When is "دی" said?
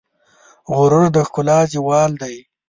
2.21-2.35